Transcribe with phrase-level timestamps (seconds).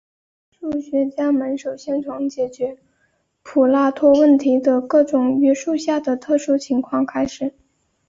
[0.59, 2.75] 数学家们首先从解决
[3.43, 7.53] 普拉托问题的各种约束下的特殊情况开始。